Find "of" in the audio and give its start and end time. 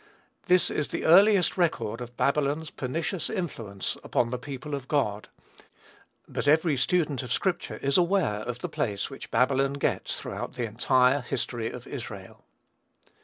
2.01-2.17, 4.73-4.87, 7.21-7.31, 8.39-8.57, 11.69-11.85